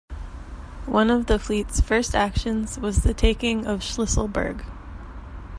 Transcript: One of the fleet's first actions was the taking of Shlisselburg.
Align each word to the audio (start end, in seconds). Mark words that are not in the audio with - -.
One 0.87 1.11
of 1.11 1.27
the 1.27 1.37
fleet's 1.37 1.79
first 1.79 2.15
actions 2.15 2.79
was 2.79 3.03
the 3.03 3.13
taking 3.13 3.67
of 3.67 3.81
Shlisselburg. 3.81 4.65